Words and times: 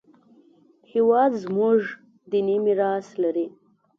هېواد 0.91 1.31
زموږ 1.43 1.79
دیني 2.31 2.57
میراث 2.63 3.07
لري 3.21 3.47